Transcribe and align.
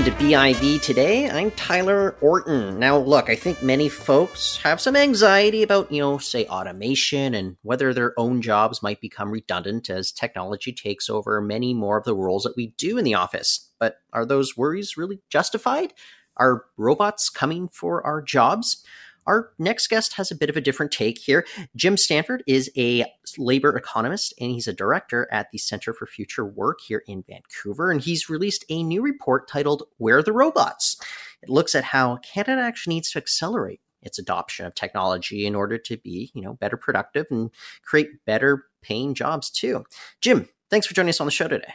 welcome 0.00 0.18
to 0.18 0.24
BIV 0.24 0.80
today. 0.80 1.28
I'm 1.28 1.50
Tyler 1.50 2.16
Orton. 2.22 2.78
Now, 2.78 2.96
look, 2.96 3.28
I 3.28 3.34
think 3.36 3.62
many 3.62 3.90
folks 3.90 4.56
have 4.62 4.80
some 4.80 4.96
anxiety 4.96 5.62
about, 5.62 5.92
you 5.92 6.00
know, 6.00 6.16
say 6.16 6.46
automation 6.46 7.34
and 7.34 7.58
whether 7.60 7.92
their 7.92 8.18
own 8.18 8.40
jobs 8.40 8.82
might 8.82 9.02
become 9.02 9.30
redundant 9.30 9.90
as 9.90 10.10
technology 10.10 10.72
takes 10.72 11.10
over 11.10 11.42
many 11.42 11.74
more 11.74 11.98
of 11.98 12.04
the 12.04 12.16
roles 12.16 12.44
that 12.44 12.56
we 12.56 12.68
do 12.78 12.96
in 12.96 13.04
the 13.04 13.12
office. 13.12 13.70
But 13.78 13.96
are 14.10 14.24
those 14.24 14.56
worries 14.56 14.96
really 14.96 15.20
justified? 15.28 15.92
Are 16.38 16.64
robots 16.78 17.28
coming 17.28 17.68
for 17.68 18.02
our 18.06 18.22
jobs? 18.22 18.82
Our 19.30 19.52
next 19.60 19.86
guest 19.86 20.14
has 20.14 20.32
a 20.32 20.34
bit 20.34 20.50
of 20.50 20.56
a 20.56 20.60
different 20.60 20.90
take 20.90 21.16
here. 21.16 21.46
Jim 21.76 21.96
Stanford 21.96 22.42
is 22.48 22.68
a 22.76 23.04
labor 23.38 23.76
economist 23.76 24.34
and 24.40 24.50
he's 24.50 24.66
a 24.66 24.72
director 24.72 25.28
at 25.30 25.52
the 25.52 25.58
Center 25.58 25.92
for 25.92 26.04
Future 26.04 26.44
Work 26.44 26.80
here 26.84 27.04
in 27.06 27.22
Vancouver. 27.22 27.92
And 27.92 28.00
he's 28.00 28.28
released 28.28 28.64
a 28.68 28.82
new 28.82 29.02
report 29.02 29.46
titled 29.46 29.84
Where 29.98 30.18
are 30.18 30.22
the 30.24 30.32
Robots? 30.32 31.00
It 31.42 31.48
looks 31.48 31.76
at 31.76 31.84
how 31.84 32.16
Canada 32.16 32.60
actually 32.60 32.94
needs 32.94 33.12
to 33.12 33.18
accelerate 33.18 33.80
its 34.02 34.18
adoption 34.18 34.66
of 34.66 34.74
technology 34.74 35.46
in 35.46 35.54
order 35.54 35.78
to 35.78 35.96
be, 35.96 36.32
you 36.34 36.42
know, 36.42 36.54
better 36.54 36.76
productive 36.76 37.26
and 37.30 37.52
create 37.84 38.24
better 38.26 38.64
paying 38.82 39.14
jobs 39.14 39.48
too. 39.48 39.84
Jim, 40.20 40.48
thanks 40.70 40.88
for 40.88 40.94
joining 40.94 41.10
us 41.10 41.20
on 41.20 41.28
the 41.28 41.30
show 41.30 41.46
today. 41.46 41.74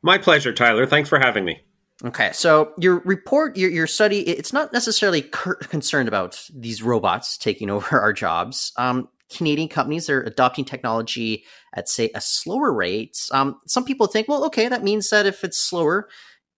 My 0.00 0.16
pleasure, 0.16 0.52
Tyler. 0.52 0.86
Thanks 0.86 1.08
for 1.08 1.18
having 1.18 1.44
me. 1.44 1.60
Okay, 2.02 2.32
so 2.32 2.72
your 2.76 2.98
report, 3.04 3.56
your, 3.56 3.70
your 3.70 3.86
study, 3.86 4.20
it's 4.20 4.52
not 4.52 4.72
necessarily 4.72 5.22
cur- 5.22 5.54
concerned 5.54 6.08
about 6.08 6.44
these 6.52 6.82
robots 6.82 7.38
taking 7.38 7.70
over 7.70 8.00
our 8.00 8.12
jobs. 8.12 8.72
Um, 8.76 9.08
Canadian 9.30 9.68
companies 9.68 10.10
are 10.10 10.22
adopting 10.22 10.64
technology 10.64 11.44
at, 11.74 11.88
say, 11.88 12.10
a 12.14 12.20
slower 12.20 12.72
rate. 12.72 13.18
Um, 13.32 13.58
some 13.66 13.84
people 13.84 14.06
think, 14.06 14.28
well, 14.28 14.44
okay, 14.46 14.68
that 14.68 14.82
means 14.82 15.10
that 15.10 15.26
if 15.26 15.44
it's 15.44 15.58
slower, 15.58 16.08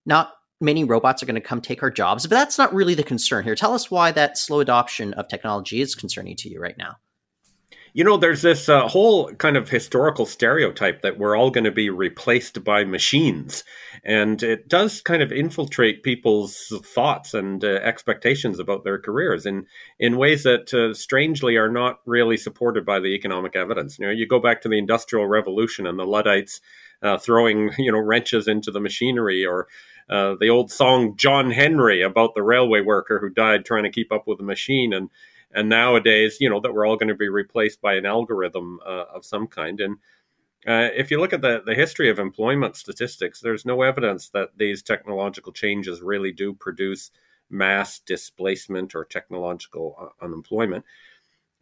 not 0.05 0.33
many 0.60 0.84
robots 0.84 1.22
are 1.22 1.27
going 1.27 1.34
to 1.34 1.41
come 1.41 1.60
take 1.60 1.82
our 1.82 1.91
jobs. 1.91 2.27
But 2.27 2.36
that's 2.36 2.58
not 2.58 2.75
really 2.75 2.94
the 2.94 3.03
concern 3.03 3.44
here. 3.44 3.55
Tell 3.55 3.75
us 3.75 3.91
why 3.91 4.10
that 4.12 4.38
slow 4.38 4.60
adoption 4.60 5.14
of 5.14 5.28
technology 5.28 5.80
is 5.80 5.94
concerning 5.94 6.36
to 6.36 6.48
you 6.48 6.60
right 6.60 6.77
now. 6.78 6.97
You 7.97 8.05
know, 8.05 8.19
there's 8.19 8.42
this 8.42 8.69
uh, 8.69 8.86
whole 8.89 9.33
kind 9.36 9.56
of 9.56 9.70
historical 9.70 10.27
stereotype 10.27 11.00
that 11.00 11.16
we're 11.19 11.34
all 11.34 11.50
going 11.50 11.64
to 11.64 11.70
be 11.70 11.89
replaced 11.89 12.62
by 12.62 12.84
machines. 12.84 13.64
And 14.05 14.42
it 14.42 14.69
does 14.69 15.00
kind 15.00 15.22
of 15.22 15.33
infiltrate 15.33 16.03
people's 16.03 16.75
thoughts 16.84 17.33
and 17.33 17.64
uh, 17.64 17.69
expectations 17.69 18.58
about 18.58 18.84
their 18.84 18.98
careers 18.98 19.47
in, 19.47 19.64
in 19.98 20.19
ways 20.19 20.42
that 20.42 20.75
uh, 20.75 20.92
strangely 20.92 21.56
are 21.56 21.70
not 21.70 22.00
really 22.05 22.36
supported 22.36 22.84
by 22.84 23.00
the 23.00 23.14
economic 23.14 23.56
evidence. 23.56 23.98
You 23.98 24.05
know, 24.05 24.12
you 24.12 24.27
go 24.27 24.41
back 24.41 24.60
to 24.60 24.69
the 24.69 24.77
Industrial 24.77 25.27
Revolution 25.27 25.86
and 25.86 25.98
the 25.98 26.05
Luddites 26.05 26.60
uh, 27.03 27.16
throwing, 27.16 27.70
you 27.78 27.91
know, 27.91 27.98
wrenches 27.98 28.47
into 28.47 28.70
the 28.70 28.78
machinery 28.78 29.47
or 29.47 29.69
uh, 30.10 30.34
the 30.38 30.50
old 30.50 30.70
song 30.70 31.16
John 31.16 31.50
Henry 31.50 32.03
about 32.03 32.34
the 32.34 32.42
railway 32.42 32.83
worker 32.83 33.20
who 33.20 33.31
died 33.31 33.64
trying 33.64 33.84
to 33.84 33.91
keep 33.91 34.12
up 34.12 34.27
with 34.27 34.36
the 34.36 34.44
machine. 34.44 34.92
And 34.92 35.08
and 35.56 35.70
nowadays, 35.70 36.36
you 36.38 36.50
know, 36.50 36.60
that 36.60 36.74
we're 36.74 36.86
all 36.86 36.98
going 36.98 37.08
to 37.08 37.14
be 37.14 37.30
replaced 37.30 37.80
by 37.80 37.94
an 37.94 38.04
algorithm 38.04 38.78
uh, 38.84 39.06
of 39.12 39.24
some 39.24 39.46
kind. 39.46 39.80
And 39.80 39.96
uh, 40.66 40.90
if 40.94 41.10
you 41.10 41.18
look 41.18 41.32
at 41.32 41.40
the, 41.40 41.62
the 41.64 41.74
history 41.74 42.10
of 42.10 42.18
employment 42.18 42.76
statistics, 42.76 43.40
there's 43.40 43.64
no 43.64 43.80
evidence 43.80 44.28
that 44.28 44.50
these 44.58 44.82
technological 44.82 45.52
changes 45.52 46.02
really 46.02 46.30
do 46.30 46.52
produce 46.52 47.10
mass 47.48 48.00
displacement 48.00 48.94
or 48.94 49.06
technological 49.06 49.96
uh, 49.98 50.24
unemployment. 50.24 50.84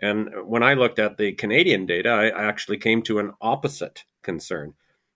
And 0.00 0.28
when 0.44 0.64
I 0.64 0.74
looked 0.74 0.98
at 0.98 1.16
the 1.16 1.30
Canadian 1.32 1.86
data, 1.86 2.10
I 2.10 2.48
actually 2.48 2.78
came 2.78 3.00
to 3.02 3.20
an 3.20 3.32
opposite 3.40 4.02
concern 4.22 4.74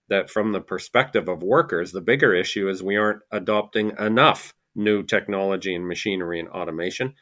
that 0.09 0.31
from 0.31 0.53
the 0.53 0.61
perspective 0.61 1.29
of 1.29 1.43
workers, 1.43 1.91
the 1.91 2.01
bigger 2.01 2.33
issue 2.33 2.69
is 2.69 2.81
we 2.81 2.97
aren't 2.97 3.23
adopting 3.33 3.93
enough 3.99 4.55
new 4.77 5.03
technology 5.03 5.75
and 5.75 5.89
machinery 5.89 6.39
and 6.39 6.49
automation 6.51 7.15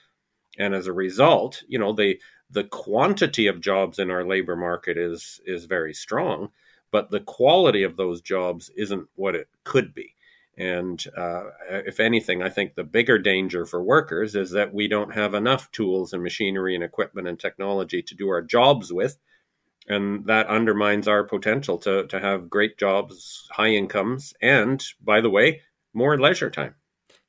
and 0.59 0.75
as 0.75 0.87
a 0.87 0.93
result, 0.93 1.63
you 1.69 1.79
know 1.79 1.93
the 1.93 2.21
the 2.51 2.65
quantity 2.65 3.47
of 3.49 3.61
jobs 3.61 3.99
in 3.99 4.11
our 4.11 4.25
labor 4.25 4.57
market 4.57 4.97
is 4.97 5.41
is 5.47 5.65
very 5.65 5.95
strong, 5.95 6.51
but 6.91 7.11
the 7.11 7.21
quality 7.21 7.83
of 7.83 7.97
those 7.97 8.21
jobs 8.21 8.71
isn't 8.77 9.09
what 9.17 9.35
it 9.35 9.49
could 9.65 9.95
be. 9.95 10.15
And 10.59 11.05
uh, 11.17 11.45
if 11.69 12.01
anything, 12.01 12.43
I 12.43 12.49
think 12.49 12.75
the 12.75 12.85
bigger 12.85 13.19
danger 13.19 13.67
for 13.67 13.83
workers 13.83 14.35
is 14.35 14.51
that 14.53 14.73
we 14.73 14.89
don't 14.89 15.15
have 15.15 15.35
enough 15.35 15.71
tools 15.71 16.13
and 16.15 16.23
machinery 16.23 16.75
and 16.75 16.83
equipment 16.83 17.29
and 17.29 17.39
technology 17.39 18.03
to 18.03 18.15
do 18.15 18.29
our 18.31 18.41
jobs 18.41 18.93
with. 18.93 19.19
And 19.89 20.25
that 20.27 20.47
undermines 20.47 21.09
our 21.09 21.25
potential 21.25 21.79
to, 21.79 22.07
to 22.07 22.19
have 22.19 22.51
great 22.51 22.79
jobs, 22.79 23.47
high 23.53 23.69
incomes, 23.69 24.35
and 24.41 24.83
by 25.05 25.21
the 25.21 25.31
way, 25.31 25.61
more 25.93 26.19
leisure 26.19 26.51
time. 26.51 26.75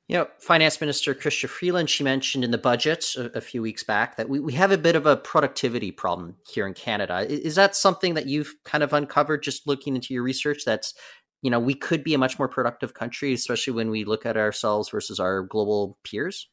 You 0.07 0.17
know, 0.17 0.27
Finance 0.39 0.79
Minister 0.79 1.13
Chrystia 1.13 1.49
Freeland, 1.49 1.89
she 1.89 2.01
mentioned 2.01 2.45
in 2.45 2.51
the 2.51 2.57
budget 2.57 3.13
a, 3.17 3.37
a, 3.37 3.41
few 3.41 3.61
weeks 3.61 3.83
back 3.83 4.15
that 4.15 4.29
we, 4.29 4.39
we 4.39 4.53
have 4.53 4.71
a 4.71 4.77
bit 4.77 4.95
of 4.95 5.05
a 5.05 5.17
productivity 5.17 5.91
problem 5.91 6.37
here 6.47 6.65
in 6.65 6.73
Canada. 6.73 7.25
Is, 7.29 7.39
is 7.41 7.55
that 7.55 7.75
something 7.75 8.13
that 8.13 8.25
you've 8.25 8.55
kind 8.63 8.85
of 8.85 8.93
uncovered 8.93 9.43
just 9.43 9.67
looking 9.67 9.95
into 9.95 10.13
your 10.13 10.23
research? 10.23 10.63
That's, 10.65 10.93
you 11.41 11.51
know, 11.51 11.59
we 11.59 11.73
could 11.73 12.05
be 12.05 12.13
a 12.13 12.17
much 12.17 12.39
more 12.39 12.47
productive 12.47 12.93
country, 12.93 13.33
especially 13.33 13.73
when 13.73 13.89
we 13.89 14.05
look 14.05 14.25
at 14.25 14.37
ourselves 14.37 14.89
versus 14.89 15.19
our 15.19 15.41
global 15.41 15.97
peers? 16.05 16.47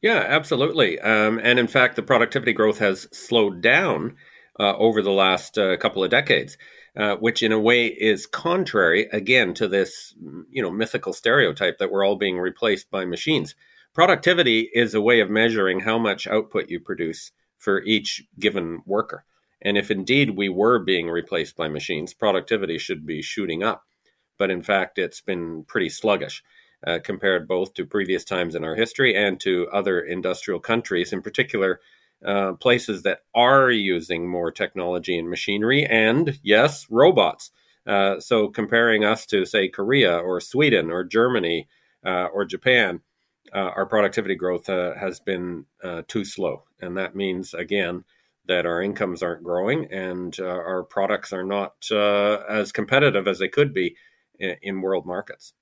Yeah, 0.00 0.24
absolutely. 0.26 0.98
Um, 1.00 1.38
and 1.42 1.58
in 1.58 1.66
fact, 1.66 1.96
the 1.96 2.02
productivity 2.02 2.54
growth 2.54 2.78
has 2.78 3.06
slowed 3.12 3.60
down 3.60 4.16
uh, 4.58 4.76
over 4.76 5.02
the 5.02 5.10
last 5.10 5.58
uh, 5.58 5.76
couple 5.76 6.02
of 6.02 6.10
decades. 6.10 6.56
Uh, 6.96 7.16
which 7.16 7.42
in 7.42 7.50
a 7.50 7.58
way 7.58 7.88
is 7.88 8.24
contrary 8.24 9.08
again 9.12 9.52
to 9.52 9.66
this 9.66 10.14
you 10.48 10.62
know 10.62 10.70
mythical 10.70 11.12
stereotype 11.12 11.78
that 11.78 11.90
we're 11.90 12.06
all 12.06 12.14
being 12.14 12.38
replaced 12.38 12.88
by 12.88 13.04
machines. 13.04 13.56
Productivity 13.92 14.70
is 14.72 14.94
a 14.94 15.00
way 15.00 15.18
of 15.18 15.28
measuring 15.28 15.80
how 15.80 15.98
much 15.98 16.28
output 16.28 16.70
you 16.70 16.78
produce 16.78 17.32
for 17.58 17.82
each 17.82 18.22
given 18.38 18.80
worker. 18.86 19.24
And 19.60 19.76
if 19.76 19.90
indeed 19.90 20.36
we 20.36 20.48
were 20.48 20.78
being 20.78 21.08
replaced 21.08 21.56
by 21.56 21.66
machines 21.66 22.14
productivity 22.14 22.78
should 22.78 23.04
be 23.04 23.22
shooting 23.22 23.64
up. 23.64 23.82
But 24.38 24.52
in 24.52 24.62
fact 24.62 24.96
it's 24.96 25.20
been 25.20 25.64
pretty 25.64 25.88
sluggish 25.88 26.44
uh, 26.86 27.00
compared 27.02 27.48
both 27.48 27.74
to 27.74 27.86
previous 27.86 28.24
times 28.24 28.54
in 28.54 28.62
our 28.62 28.76
history 28.76 29.16
and 29.16 29.40
to 29.40 29.66
other 29.72 29.98
industrial 29.98 30.60
countries 30.60 31.12
in 31.12 31.22
particular 31.22 31.80
uh, 32.24 32.52
places 32.54 33.02
that 33.02 33.20
are 33.34 33.70
using 33.70 34.28
more 34.28 34.50
technology 34.50 35.18
and 35.18 35.28
machinery, 35.28 35.84
and 35.84 36.38
yes, 36.42 36.86
robots. 36.90 37.50
Uh, 37.86 38.18
so 38.18 38.48
comparing 38.48 39.04
us 39.04 39.26
to, 39.26 39.44
say, 39.44 39.68
Korea 39.68 40.16
or 40.18 40.40
Sweden 40.40 40.90
or 40.90 41.04
Germany 41.04 41.68
uh, 42.04 42.28
or 42.32 42.44
Japan, 42.44 43.00
uh, 43.54 43.70
our 43.76 43.86
productivity 43.86 44.34
growth 44.34 44.68
uh, 44.70 44.94
has 44.94 45.20
been 45.20 45.66
too 46.08 46.24
slow. 46.24 46.64
And 46.80 46.96
that 46.96 47.14
means, 47.14 47.52
again, 47.52 48.04
that 48.46 48.66
our 48.66 48.82
incomes 48.82 49.22
aren't 49.22 49.44
growing 49.44 49.86
and 49.92 50.38
our 50.40 50.82
products 50.82 51.32
are 51.32 51.44
not 51.44 51.74
as 52.48 52.72
competitive 52.72 53.28
as 53.28 53.38
they 53.38 53.48
could 53.48 53.74
be 53.74 53.96
in, 54.38 54.56
in 54.62 54.80
world 54.80 55.06
markets. 55.06 55.52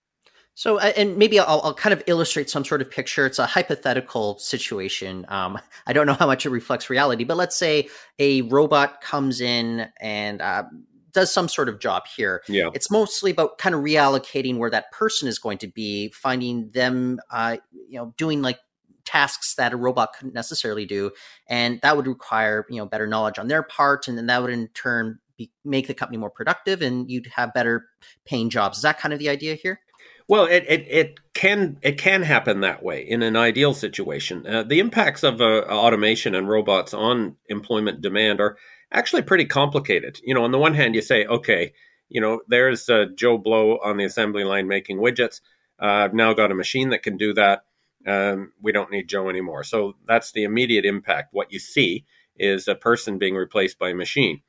So, 0.54 0.78
and 0.78 1.16
maybe 1.16 1.38
I'll, 1.38 1.62
I'll, 1.64 1.74
kind 1.74 1.94
of 1.94 2.02
illustrate 2.06 2.50
some 2.50 2.64
sort 2.64 2.82
of 2.82 2.90
picture. 2.90 3.24
It's 3.24 3.38
a 3.38 3.46
hypothetical 3.46 4.38
situation. 4.38 5.24
Um, 5.28 5.58
I 5.86 5.92
don't 5.92 6.06
know 6.06 6.14
how 6.14 6.26
much 6.26 6.44
it 6.44 6.50
reflects 6.50 6.90
reality, 6.90 7.24
but 7.24 7.36
let's 7.36 7.56
say 7.56 7.88
a 8.18 8.42
robot 8.42 9.00
comes 9.00 9.40
in 9.40 9.88
and 10.00 10.42
uh, 10.42 10.64
does 11.12 11.32
some 11.32 11.48
sort 11.48 11.68
of 11.68 11.78
job 11.78 12.04
here. 12.16 12.42
Yeah. 12.48 12.68
It's 12.74 12.90
mostly 12.90 13.30
about 13.30 13.58
kind 13.58 13.74
of 13.74 13.82
reallocating 13.82 14.58
where 14.58 14.70
that 14.70 14.92
person 14.92 15.28
is 15.28 15.38
going 15.38 15.58
to 15.58 15.68
be, 15.68 16.10
finding 16.10 16.70
them, 16.70 17.20
uh, 17.30 17.56
you 17.88 17.98
know, 17.98 18.14
doing 18.16 18.42
like 18.42 18.58
tasks 19.04 19.54
that 19.56 19.72
a 19.72 19.76
robot 19.76 20.12
couldn't 20.16 20.34
necessarily 20.34 20.86
do, 20.86 21.10
and 21.48 21.80
that 21.82 21.96
would 21.96 22.06
require 22.06 22.66
you 22.68 22.76
know 22.76 22.86
better 22.86 23.06
knowledge 23.06 23.38
on 23.38 23.48
their 23.48 23.62
part, 23.62 24.08
and 24.08 24.16
then 24.16 24.26
that 24.26 24.40
would 24.42 24.50
in 24.50 24.68
turn 24.68 25.18
be, 25.36 25.50
make 25.64 25.86
the 25.86 25.94
company 25.94 26.18
more 26.18 26.30
productive, 26.30 26.82
and 26.82 27.10
you'd 27.10 27.26
have 27.34 27.52
better 27.52 27.86
paying 28.24 28.50
jobs. 28.50 28.78
Is 28.78 28.82
that 28.82 28.98
kind 28.98 29.12
of 29.12 29.18
the 29.18 29.28
idea 29.28 29.54
here? 29.54 29.80
Well, 30.28 30.46
it, 30.46 30.64
it, 30.68 30.86
it 30.88 31.20
can 31.34 31.78
it 31.82 31.98
can 31.98 32.22
happen 32.22 32.60
that 32.60 32.82
way 32.82 33.02
in 33.02 33.22
an 33.22 33.36
ideal 33.36 33.74
situation. 33.74 34.46
Uh, 34.46 34.62
the 34.62 34.80
impacts 34.80 35.22
of 35.22 35.40
uh, 35.40 35.64
automation 35.68 36.34
and 36.34 36.48
robots 36.48 36.94
on 36.94 37.36
employment 37.48 38.00
demand 38.00 38.40
are 38.40 38.56
actually 38.92 39.22
pretty 39.22 39.44
complicated. 39.44 40.20
You 40.24 40.34
know, 40.34 40.44
on 40.44 40.52
the 40.52 40.58
one 40.58 40.74
hand, 40.74 40.94
you 40.94 41.02
say, 41.02 41.24
okay, 41.26 41.72
you 42.08 42.20
know, 42.20 42.40
there's 42.48 42.88
uh, 42.88 43.06
Joe 43.14 43.38
Blow 43.38 43.78
on 43.78 43.96
the 43.96 44.04
assembly 44.04 44.44
line 44.44 44.68
making 44.68 44.98
widgets. 44.98 45.40
Uh, 45.80 45.86
I've 45.86 46.14
now 46.14 46.34
got 46.34 46.52
a 46.52 46.54
machine 46.54 46.90
that 46.90 47.02
can 47.02 47.16
do 47.16 47.32
that. 47.34 47.64
Um, 48.06 48.52
we 48.60 48.72
don't 48.72 48.90
need 48.90 49.08
Joe 49.08 49.28
anymore. 49.28 49.64
So 49.64 49.94
that's 50.06 50.32
the 50.32 50.44
immediate 50.44 50.84
impact. 50.84 51.30
What 51.32 51.52
you 51.52 51.58
see 51.58 52.04
is 52.36 52.68
a 52.68 52.74
person 52.74 53.18
being 53.18 53.34
replaced 53.34 53.78
by 53.78 53.90
a 53.90 53.94
machine. 53.94 54.42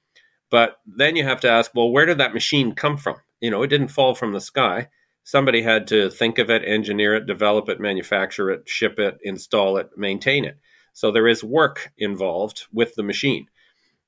But 0.50 0.78
then 0.86 1.16
you 1.16 1.24
have 1.24 1.40
to 1.42 1.50
ask, 1.50 1.72
well, 1.74 1.90
where 1.90 2.06
did 2.06 2.18
that 2.20 2.34
machine 2.34 2.76
come 2.76 2.98
from? 2.98 3.16
You 3.42 3.50
know, 3.50 3.64
it 3.64 3.68
didn't 3.68 3.88
fall 3.88 4.14
from 4.14 4.34
the 4.34 4.42
sky 4.42 4.90
somebody 5.24 5.62
had 5.62 5.88
to 5.88 6.10
think 6.10 6.38
of 6.38 6.50
it, 6.50 6.64
engineer 6.66 7.16
it, 7.16 7.26
develop 7.26 7.70
it, 7.70 7.80
manufacture 7.80 8.50
it, 8.52 8.68
ship 8.68 9.00
it, 9.00 9.18
install 9.24 9.78
it, 9.78 9.90
maintain 9.98 10.46
it. 10.46 10.58
So 10.94 11.12
there 11.12 11.28
is 11.28 11.44
work 11.44 11.92
involved 11.98 12.68
with 12.72 12.96
the 12.96 13.04
machine. 13.04 13.48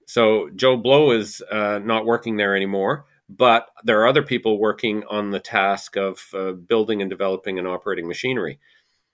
So 0.08 0.50
Joe 0.56 0.78
Blow 0.78 1.12
is 1.12 1.42
uh, 1.52 1.80
not 1.84 2.06
working 2.06 2.38
there 2.38 2.56
anymore, 2.56 3.06
but 3.28 3.70
there 3.84 4.02
are 4.02 4.08
other 4.08 4.22
people 4.22 4.60
working 4.60 5.04
on 5.10 5.32
the 5.32 5.40
task 5.40 5.98
of 5.98 6.24
uh, 6.34 6.52
building 6.52 7.02
and 7.02 7.10
developing 7.10 7.58
and 7.58 7.68
operating 7.68 8.08
machinery. 8.08 8.60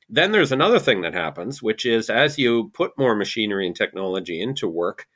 Then 0.10 0.34
there's 0.34 0.52
another 0.52 0.80
thing 0.80 1.02
that 1.02 1.14
happens, 1.14 1.64
which 1.64 1.86
is 1.86 2.10
as 2.10 2.38
you 2.38 2.72
put 2.74 2.98
more 2.98 3.16
machinery 3.16 3.66
and 3.66 3.76
technology 3.76 4.42
into 4.42 4.68
work, 4.68 5.08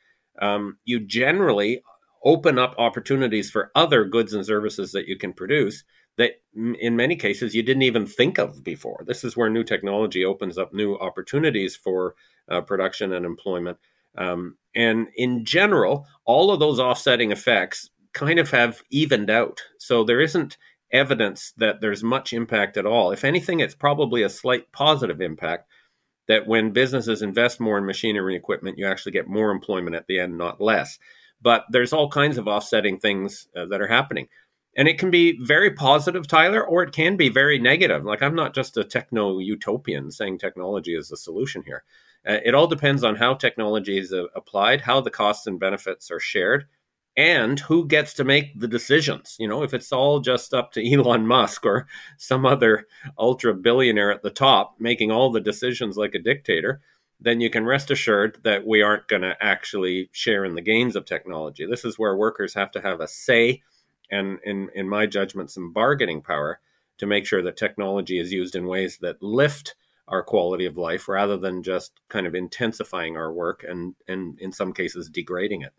um, 0.41 0.77
you 0.85 1.05
generally 1.05 1.83
open 2.23 2.57
up 2.57 2.73
opportunities 2.77 3.51
for 3.51 3.71
other 3.75 4.05
goods 4.05 4.33
and 4.33 4.45
services 4.45 4.93
that 4.93 5.07
you 5.07 5.17
can 5.17 5.33
produce 5.33 5.83
that 6.17 6.41
in 6.55 6.95
many 6.95 7.15
cases 7.15 7.53
you 7.53 7.63
didn't 7.63 7.83
even 7.83 8.05
think 8.05 8.37
of 8.37 8.63
before. 8.63 9.03
This 9.05 9.23
is 9.23 9.35
where 9.35 9.49
new 9.49 9.63
technology 9.63 10.23
opens 10.23 10.57
up 10.57 10.73
new 10.73 10.95
opportunities 10.95 11.75
for 11.75 12.15
uh, 12.49 12.61
production 12.61 13.13
and 13.13 13.25
employment. 13.25 13.77
Um, 14.17 14.57
and 14.75 15.07
in 15.15 15.45
general, 15.45 16.07
all 16.25 16.51
of 16.51 16.59
those 16.59 16.79
offsetting 16.79 17.31
effects 17.31 17.89
kind 18.13 18.39
of 18.39 18.49
have 18.51 18.81
evened 18.89 19.29
out. 19.29 19.61
So 19.77 20.03
there 20.03 20.21
isn't 20.21 20.57
evidence 20.91 21.53
that 21.57 21.81
there's 21.81 22.03
much 22.03 22.31
impact 22.31 22.77
at 22.77 22.85
all. 22.85 23.11
If 23.11 23.23
anything, 23.23 23.59
it's 23.59 23.75
probably 23.75 24.23
a 24.23 24.29
slight 24.29 24.71
positive 24.71 25.21
impact 25.21 25.69
that 26.27 26.47
when 26.47 26.71
businesses 26.71 27.21
invest 27.21 27.59
more 27.59 27.77
in 27.77 27.85
machinery 27.85 28.35
and 28.35 28.41
equipment, 28.41 28.77
you 28.77 28.87
actually 28.87 29.11
get 29.11 29.27
more 29.27 29.51
employment 29.51 29.95
at 29.95 30.07
the 30.07 30.19
end, 30.19 30.37
not 30.37 30.61
less. 30.61 30.97
But 31.41 31.65
there's 31.69 31.93
all 31.93 32.09
kinds 32.09 32.37
of 32.37 32.47
offsetting 32.47 32.99
things 32.99 33.47
uh, 33.55 33.65
that 33.65 33.81
are 33.81 33.87
happening. 33.87 34.27
And 34.75 34.87
it 34.87 34.97
can 34.97 35.09
be 35.09 35.39
very 35.41 35.71
positive, 35.71 36.27
Tyler, 36.27 36.65
or 36.65 36.83
it 36.83 36.91
can 36.91 37.15
be 37.15 37.29
very 37.29 37.59
negative. 37.59 38.03
Like, 38.03 38.21
I'm 38.21 38.35
not 38.35 38.53
just 38.53 38.77
a 38.77 38.83
techno 38.83 39.39
utopian 39.39 40.11
saying 40.11 40.37
technology 40.37 40.95
is 40.95 41.09
the 41.09 41.17
solution 41.17 41.63
here. 41.65 41.83
Uh, 42.27 42.39
it 42.43 42.55
all 42.55 42.67
depends 42.67 43.03
on 43.03 43.15
how 43.15 43.33
technology 43.33 43.97
is 43.97 44.11
uh, 44.11 44.25
applied, 44.35 44.81
how 44.81 44.99
the 44.99 45.11
costs 45.11 45.47
and 45.47 45.59
benefits 45.59 46.11
are 46.11 46.19
shared, 46.19 46.65
and 47.15 47.59
who 47.61 47.87
gets 47.87 48.13
to 48.15 48.23
make 48.23 48.59
the 48.59 48.67
decisions. 48.67 49.37
You 49.39 49.47
know, 49.47 49.63
if 49.63 49.73
it's 49.73 49.93
all 49.93 50.19
just 50.19 50.53
up 50.53 50.71
to 50.73 50.93
Elon 50.93 51.25
Musk 51.25 51.65
or 51.65 51.87
some 52.17 52.45
other 52.45 52.87
ultra 53.17 53.53
billionaire 53.53 54.11
at 54.11 54.23
the 54.23 54.29
top 54.29 54.75
making 54.79 55.11
all 55.11 55.31
the 55.31 55.39
decisions 55.39 55.97
like 55.97 56.15
a 56.15 56.19
dictator, 56.19 56.81
then 57.19 57.39
you 57.39 57.49
can 57.49 57.65
rest 57.65 57.91
assured 57.91 58.39
that 58.43 58.67
we 58.67 58.81
aren't 58.81 59.07
going 59.07 59.21
to 59.21 59.37
actually 59.39 60.09
share 60.11 60.43
in 60.43 60.55
the 60.55 60.61
gains 60.61 60.97
of 60.97 61.05
technology. 61.05 61.65
This 61.65 61.85
is 61.85 61.97
where 61.97 62.17
workers 62.17 62.53
have 62.55 62.71
to 62.71 62.81
have 62.81 62.99
a 62.99 63.07
say 63.07 63.61
and, 64.11 64.39
in, 64.43 64.69
in 64.75 64.87
my 64.87 65.05
judgment, 65.05 65.51
some 65.51 65.73
bargaining 65.73 66.21
power 66.21 66.59
to 66.97 67.05
make 67.05 67.25
sure 67.25 67.41
that 67.41 67.57
technology 67.57 68.19
is 68.19 68.31
used 68.31 68.55
in 68.55 68.67
ways 68.67 68.97
that 69.01 69.21
lift 69.21 69.75
our 70.07 70.23
quality 70.23 70.65
of 70.65 70.77
life 70.77 71.07
rather 71.07 71.37
than 71.37 71.63
just 71.63 71.93
kind 72.09 72.27
of 72.27 72.35
intensifying 72.35 73.17
our 73.17 73.33
work 73.33 73.65
and, 73.67 73.95
and 74.07 74.39
in 74.39 74.51
some 74.51 74.71
cases, 74.71 75.09
degrading 75.09 75.61
it. 75.63 75.73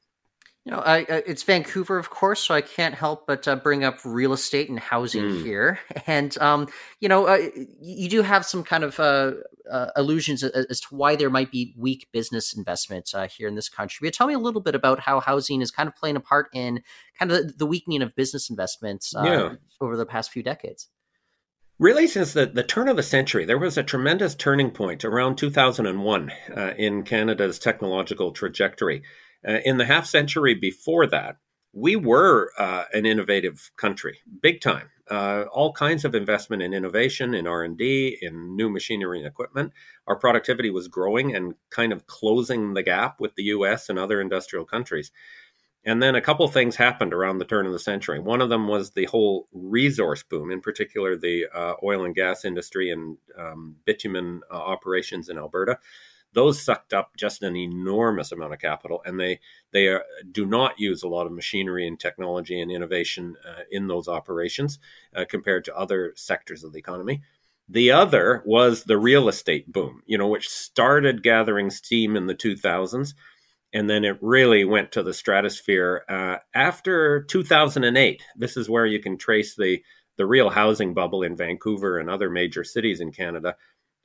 You 0.67 0.73
know, 0.73 0.81
I, 0.81 1.03
uh, 1.03 1.21
it's 1.25 1.45
Vancouver, 1.45 1.97
of 1.97 2.11
course, 2.11 2.41
so 2.41 2.53
I 2.53 2.61
can't 2.61 2.97
help 2.97 3.25
but 3.25 3.47
uh, 3.47 3.55
bring 3.55 3.85
up 3.85 4.01
real 4.05 4.33
estate 4.33 4.69
and 4.69 4.81
housing 4.81 5.23
mm. 5.23 5.43
here. 5.45 5.79
And 6.09 6.37
um, 6.39 6.69
you 7.01 7.09
know, 7.09 7.27
uh, 7.27 7.39
you 7.81 8.09
do 8.09 8.23
have 8.23 8.45
some 8.45 8.65
kind 8.65 8.83
of 8.85 8.99
uh, 8.99 9.33
uh 9.71 9.91
illusions 9.97 10.43
as, 10.43 10.81
to 10.81 10.95
why 10.95 11.15
there 11.15 11.31
might 11.31 11.53
be 11.53 11.75
weak 11.77 12.09
business 12.13 12.57
investment 12.57 13.11
uh, 13.15 13.29
here 13.29 13.47
in 13.47 13.55
this 13.55 13.69
country. 13.69 14.07
But 14.07 14.15
tell 14.15 14.27
me 14.27 14.35
a 14.35 14.41
little 14.41 14.61
bit 14.61 14.75
about 14.75 15.01
how 15.01 15.21
housing 15.21 15.63
is 15.63 15.71
kind 15.71 15.89
of 15.89 15.95
playing 15.95 16.17
a 16.17 16.21
part 16.21 16.49
in 16.53 16.83
kind 17.19 17.31
of 17.31 17.59
the 17.59 17.67
weakening 17.67 18.03
of 18.03 18.17
business 18.17 18.51
investments 18.51 19.15
yeah. 19.17 19.55
over 19.81 19.97
the 19.97 20.07
past 20.07 20.33
few 20.33 20.43
decades. 20.43 20.89
Really, 21.79 22.09
since 22.09 22.33
the, 22.33 22.47
the 22.47 22.65
turn 22.65 22.89
of 22.89 22.97
the 22.97 23.03
century, 23.03 23.45
there 23.45 23.59
was 23.59 23.79
a 23.79 23.83
tremendous 23.85 24.35
turning 24.35 24.71
point 24.71 25.05
around 25.05 25.37
2001 25.37 26.33
in 26.77 27.03
Canada's 27.05 27.59
technological 27.59 28.33
trajectory. 28.33 29.03
Uh, 29.47 29.61
in 29.65 29.77
the 29.77 29.85
half 29.85 30.07
century 30.07 30.55
before 30.55 31.07
that, 31.07 31.37
we 31.73 31.95
were 31.95 32.51
uh, 32.59 32.85
an 32.95 33.05
innovative 33.05 33.71
country, 33.77 34.19
big 34.41 34.61
time. 34.61 34.91
Uh, 35.11 35.45
all 35.53 35.73
kinds 35.73 36.05
of 36.05 36.15
investment 36.15 36.63
in 36.63 36.73
innovation, 36.73 37.35
in 37.35 37.47
R 37.47 37.63
and 37.63 37.77
D, 37.77 38.17
in 38.21 38.57
new 38.57 38.69
machinery 38.69 39.19
and 39.19 39.27
equipment. 39.27 39.73
Our 40.07 40.17
productivity 40.17 40.71
was 40.71 40.89
growing 40.89 41.37
and 41.37 41.55
kind 41.71 41.93
of 41.93 42.07
closing 42.07 42.75
the 42.75 42.83
gap 42.83 43.21
with 43.21 43.35
the 43.37 43.45
U.S. 43.45 43.89
and 43.89 43.99
other 43.99 44.21
industrial 44.21 44.65
countries. 44.65 45.13
And 45.85 46.03
then 46.03 46.17
a 46.17 46.21
couple 46.21 46.49
things 46.49 46.75
happened 46.75 47.15
around 47.15 47.39
the 47.39 47.45
turn 47.45 47.67
of 47.67 47.73
the 47.73 47.79
century. 47.79 48.19
One 48.19 48.41
of 48.41 48.49
them 48.49 48.67
was 48.67 48.91
the 48.91 49.05
whole 49.05 49.47
resource 49.53 50.25
boom, 50.25 50.51
in 50.51 50.61
particular 50.61 51.17
the 51.17 51.47
uh, 51.55 51.75
oil 51.85 52.05
and 52.05 52.15
gas 52.15 52.45
industry 52.45 52.91
and 52.91 53.19
um, 53.39 53.77
bitumen 53.85 54.41
uh, 54.51 54.57
operations 54.57 55.29
in 55.29 55.39
Alberta 55.39 55.79
those 56.33 56.61
sucked 56.63 56.93
up 56.93 57.17
just 57.17 57.43
an 57.43 57.57
enormous 57.57 58.33
amount 58.33 58.53
of 58.53 58.59
capital, 58.59 59.03
and 59.05 59.19
they 59.19 59.41
they 59.73 59.89
are, 59.89 60.05
do 60.33 60.47
not 60.47 60.79
use 60.79 61.03
a 61.03 61.09
lot 61.09 61.27
of 61.27 61.33
machinery 61.33 61.87
and 61.87 61.99
technology 61.99 62.61
and 62.61 62.71
innovation 62.71 63.37
uh, 63.49 63.63
in 63.71 63.87
those 63.89 64.09
operations 64.09 64.79
uh, 65.15 65.25
compared 65.29 65.65
to 65.65 65.77
other 65.77 66.13
sectors 66.17 66.65
of 66.65 66.73
the 66.73 66.79
economy. 66.79 67.23
The 67.69 67.91
other 67.91 68.43
was 68.47 68.85
the 68.85 68.99
real 68.99 69.29
estate 69.29 69.73
boom, 69.73 70.03
you 70.07 70.19
know, 70.19 70.29
which 70.29 70.49
started 70.49 71.23
gathering 71.23 71.71
steam 71.71 72.17
in 72.17 72.27
the 72.27 72.35
2000s, 72.35 73.15
and 73.73 73.91
then 73.91 74.05
it 74.05 74.19
really 74.21 74.65
went 74.65 74.93
to 74.93 75.03
the 75.03 75.15
stratosphere 75.15 76.05
uh, 76.09 76.37
after 76.55 77.23
2008. 77.25 78.23
This 78.37 78.57
is 78.57 78.71
where 78.71 78.87
you 78.87 79.01
can 79.01 79.19
trace 79.19 79.57
the 79.57 79.83
the 80.17 80.27
real 80.27 80.51
housing 80.51 80.95
bubble 80.95 81.23
in 81.23 81.37
Vancouver 81.37 81.99
and 81.99 82.09
other 82.09 82.31
major 82.31 82.65
cities 82.65 83.01
in 83.01 83.13
Canada 83.13 83.55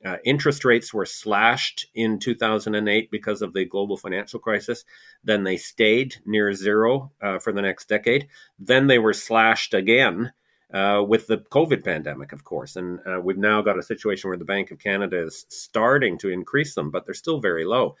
uh, 0.04 0.16
interest 0.24 0.64
rates 0.64 0.92
were 0.92 1.06
slashed 1.06 1.86
in 1.94 2.18
2008 2.18 3.10
because 3.10 3.42
of 3.42 3.52
the 3.52 3.64
global 3.64 3.96
financial 3.96 4.40
crisis. 4.40 4.84
Then 5.22 5.44
they 5.44 5.56
stayed 5.56 6.16
near 6.26 6.52
zero 6.52 7.12
uh, 7.20 7.38
for 7.38 7.52
the 7.52 7.62
next 7.62 7.88
decade. 7.88 8.28
Then 8.58 8.88
they 8.88 8.98
were 8.98 9.12
slashed 9.12 9.74
again 9.74 10.32
uh, 10.72 11.04
with 11.06 11.26
the 11.26 11.38
COVID 11.38 11.84
pandemic, 11.84 12.32
of 12.32 12.44
course. 12.44 12.76
And 12.76 12.98
uh, 13.06 13.20
we've 13.20 13.38
now 13.38 13.62
got 13.62 13.78
a 13.78 13.82
situation 13.82 14.28
where 14.28 14.38
the 14.38 14.44
Bank 14.44 14.70
of 14.70 14.78
Canada 14.78 15.22
is 15.22 15.46
starting 15.48 16.18
to 16.18 16.30
increase 16.30 16.74
them, 16.74 16.90
but 16.90 17.04
they're 17.04 17.14
still 17.14 17.40
very 17.40 17.64
low. 17.64 17.96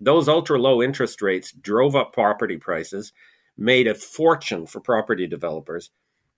Those 0.00 0.28
ultra 0.28 0.58
low 0.58 0.82
interest 0.82 1.22
rates 1.22 1.52
drove 1.52 1.94
up 1.94 2.12
property 2.12 2.56
prices, 2.56 3.12
made 3.56 3.86
a 3.86 3.94
fortune 3.94 4.66
for 4.66 4.80
property 4.80 5.26
developers. 5.26 5.90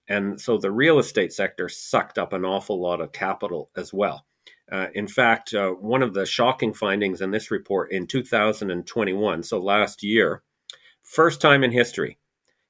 And 0.08 0.40
so 0.40 0.56
the 0.58 0.70
real 0.70 0.98
estate 0.98 1.32
sector 1.32 1.68
sucked 1.68 2.18
up 2.18 2.32
an 2.32 2.44
awful 2.44 2.80
lot 2.80 3.00
of 3.00 3.12
capital 3.12 3.70
as 3.76 3.92
well. 3.92 4.24
Uh, 4.70 4.88
in 4.94 5.06
fact, 5.06 5.54
uh, 5.54 5.70
one 5.70 6.02
of 6.02 6.12
the 6.12 6.26
shocking 6.26 6.74
findings 6.74 7.20
in 7.20 7.30
this 7.30 7.50
report 7.50 7.92
in 7.92 8.06
2021, 8.06 9.42
so 9.42 9.60
last 9.60 10.02
year, 10.02 10.42
first 11.02 11.40
time 11.40 11.62
in 11.62 11.70
history, 11.70 12.18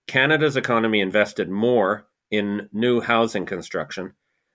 Canada's 0.06 0.56
economy 0.56 1.00
invested 1.00 1.48
more 1.48 2.06
in 2.30 2.68
new 2.72 3.00
housing 3.00 3.46
construction 3.46 4.12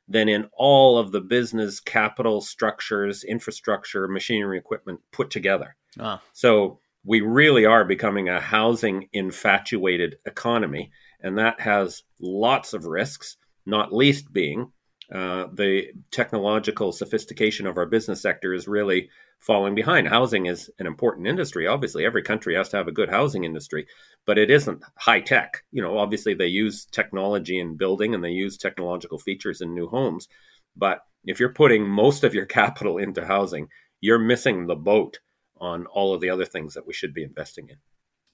than 0.07 0.29
in 0.29 0.47
all 0.53 0.97
of 0.97 1.11
the 1.11 1.21
business 1.21 1.79
capital 1.79 2.41
structures, 2.41 3.23
infrastructure, 3.23 4.07
machinery, 4.07 4.57
equipment 4.57 4.99
put 5.11 5.29
together. 5.29 5.75
Ah. 5.99 6.21
So 6.33 6.79
we 7.03 7.21
really 7.21 7.65
are 7.65 7.85
becoming 7.85 8.29
a 8.29 8.39
housing 8.39 9.07
infatuated 9.13 10.17
economy, 10.25 10.91
and 11.21 11.37
that 11.37 11.59
has 11.59 12.03
lots 12.19 12.73
of 12.73 12.85
risks, 12.85 13.37
not 13.65 13.93
least 13.93 14.31
being 14.31 14.71
uh, 15.11 15.47
the 15.53 15.89
technological 16.11 16.91
sophistication 16.91 17.67
of 17.67 17.77
our 17.77 17.85
business 17.85 18.21
sector 18.21 18.53
is 18.53 18.67
really 18.67 19.09
falling 19.39 19.75
behind. 19.75 20.07
Housing 20.07 20.45
is 20.45 20.69
an 20.79 20.87
important 20.87 21.27
industry. 21.27 21.67
Obviously, 21.67 22.05
every 22.05 22.21
country 22.21 22.55
has 22.55 22.69
to 22.69 22.77
have 22.77 22.87
a 22.87 22.93
good 22.93 23.09
housing 23.09 23.43
industry, 23.43 23.87
but 24.25 24.37
it 24.37 24.49
isn't 24.49 24.83
high 24.97 25.19
tech. 25.19 25.63
You 25.71 25.81
know, 25.81 25.97
obviously 25.97 26.33
they 26.33 26.47
use 26.47 26.85
technology 26.85 27.59
in 27.59 27.75
building 27.75 28.15
and 28.15 28.23
they 28.23 28.31
use 28.31 28.57
technological 28.57 29.17
features 29.17 29.61
in 29.61 29.73
new 29.73 29.87
homes. 29.87 30.29
But 30.77 30.99
if 31.25 31.39
you're 31.39 31.53
putting 31.53 31.87
most 31.87 32.23
of 32.23 32.33
your 32.33 32.45
capital 32.57 32.97
into 32.97 33.25
housing, 33.25 33.67
you're 33.99 34.19
missing 34.19 34.65
the 34.65 34.75
boat 34.75 35.19
on 35.57 35.85
all 35.87 36.13
of 36.13 36.21
the 36.21 36.29
other 36.29 36.45
things 36.45 36.73
that 36.75 36.87
we 36.87 36.93
should 36.93 37.13
be 37.13 37.23
investing 37.23 37.67
in. 37.69 37.77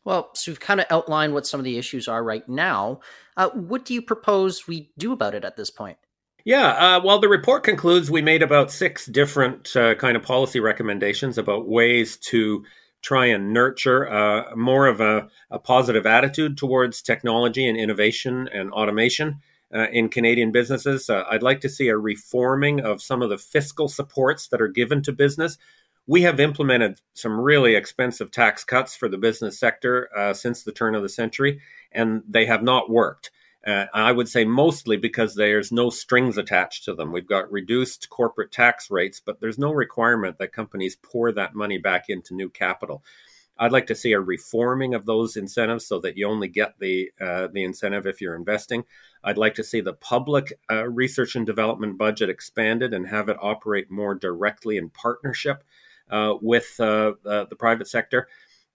Well, 0.06 0.30
so 0.36 0.52
we've 0.52 0.60
kind 0.60 0.80
of 0.80 0.86
outlined 0.90 1.34
what 1.34 1.48
some 1.48 1.60
of 1.60 1.66
the 1.66 1.78
issues 1.78 2.08
are 2.08 2.24
right 2.24 2.48
now. 2.48 3.02
Uh, 3.36 3.50
what 3.50 3.84
do 3.84 3.94
you 3.94 4.02
propose 4.02 4.68
we 4.68 4.92
do 4.98 5.12
about 5.12 5.36
it 5.36 5.44
at 5.44 5.58
this 5.58 5.70
point? 5.70 5.98
Yeah, 6.48 6.96
uh, 6.96 7.01
well, 7.04 7.20
the 7.20 7.27
report 7.27 7.66
concludes 7.66 8.10
we 8.10 8.22
made 8.22 8.42
about 8.42 8.72
six 8.72 9.06
different 9.06 9.75
uh, 9.75 9.96
kind 9.96 10.16
of 10.16 10.24
policy 10.24 10.62
recommendations 10.62 11.38
about 11.38 11.68
ways 11.68 12.16
to 12.30 12.63
try 13.01 13.25
and 13.25 13.51
nurture 13.51 14.10
uh, 14.10 14.56
more 14.56 14.88
of 14.88 15.01
a, 15.01 15.27
a, 15.51 15.60
positive 15.60 16.06
attitude 16.06 16.58
towards 16.58 17.01
technology 17.01 17.68
and 17.68 17.77
innovation 17.77 18.48
and 18.54 18.72
automation 18.72 19.42
uh, 19.75 19.88
in 19.92 20.08
Canadian 20.08 20.54
businesses. 20.54 21.10
Uh, 21.10 21.25
I'd 21.30 21.44
like 21.44 21.60
to 21.60 21.70
see 21.70 21.89
a 21.89 21.98
reforming 21.98 22.80
of 22.80 23.01
some 23.01 23.22
of 23.22 23.30
the 23.30 23.38
fiscal 23.38 23.89
supports 23.89 24.48
that 24.48 24.62
are 24.62 24.70
given 24.70 25.01
to 25.01 25.12
business. 25.12 25.58
We 26.06 26.22
have 26.22 26.39
implemented 26.39 27.01
some 27.13 27.38
really 27.38 27.75
expensive 27.75 28.32
tax 28.32 28.63
cuts 28.63 28.96
for 28.96 29.10
the 29.10 29.18
business 29.18 29.60
sector 29.60 30.08
uh, 30.18 30.34
since 30.34 30.63
the 30.63 30.72
turn 30.72 30.96
of 30.96 31.04
the 31.04 31.10
century, 31.10 31.60
and 31.92 32.24
they 32.25 32.46
have 32.46 32.63
not 32.63 32.89
worked. 32.89 33.32
Uh, 33.68 33.86
I 33.94 34.14
would 34.14 34.30
say 34.30 34.46
mostly 34.46 34.96
because 34.96 35.36
there's 35.36 35.74
no 35.74 35.90
strings 35.90 36.38
attached 36.38 36.86
to 36.86 36.96
them. 36.96 37.12
We've 37.12 37.28
got 37.28 37.52
reduced 37.52 38.10
corporate 38.10 38.54
tax 38.54 38.90
rates, 38.90 39.20
but 39.20 39.42
there's 39.42 39.60
no 39.60 39.74
requirement 39.74 40.38
that 40.38 40.54
companies 40.54 40.96
pour 40.96 41.34
that 41.34 41.54
money 41.54 41.78
back 41.78 42.06
into 42.08 42.34
new 42.34 42.50
capital. 42.50 43.04
I'd 43.60 43.74
like 43.74 43.88
to 43.88 43.96
see 43.96 44.14
a 44.14 44.22
reforming 44.22 44.94
of 44.94 45.06
those 45.06 45.36
incentives 45.36 45.86
so 45.86 46.00
that 46.00 46.16
you 46.16 46.30
only 46.30 46.48
get 46.48 46.80
the 46.80 47.12
uh, 47.20 47.48
the 47.52 47.64
incentive 47.64 48.06
if 48.06 48.22
you're 48.22 48.36
investing. 48.36 48.86
I'd 49.22 49.38
like 49.38 49.56
to 49.56 49.64
see 49.64 49.82
the 49.82 49.94
public 49.94 50.54
uh, 50.72 50.88
research 50.88 51.36
and 51.36 51.46
development 51.46 51.98
budget 51.98 52.30
expanded 52.30 52.94
and 52.94 53.06
have 53.08 53.28
it 53.28 53.38
operate 53.42 53.92
more 53.92 54.16
directly 54.16 54.78
in 54.78 54.92
partnership 54.92 55.64
uh, 56.10 56.36
with 56.42 56.80
uh, 56.80 57.14
the 57.24 57.56
private 57.58 57.90
sector. 57.90 58.30